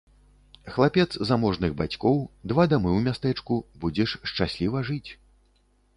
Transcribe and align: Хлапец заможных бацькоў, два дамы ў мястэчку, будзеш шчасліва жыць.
Хлапец 0.75 1.05
заможных 1.31 1.75
бацькоў, 1.83 2.17
два 2.53 2.67
дамы 2.71 2.89
ў 2.97 3.11
мястэчку, 3.11 3.53
будзеш 3.85 4.09
шчасліва 4.31 4.79
жыць. 4.89 5.11